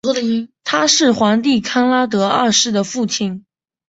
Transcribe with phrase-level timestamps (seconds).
[0.63, 3.45] 他是皇帝康拉德二世的父亲。